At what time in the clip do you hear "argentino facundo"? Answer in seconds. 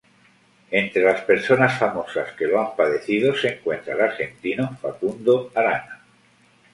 4.01-5.51